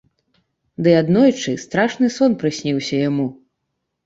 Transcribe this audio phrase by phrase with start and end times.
[0.87, 3.29] Ды аднойчы страшны сон прысніўся яму.